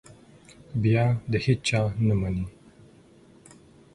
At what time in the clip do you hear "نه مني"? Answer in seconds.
2.07-2.45